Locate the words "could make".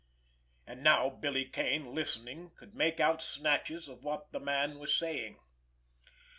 2.55-2.99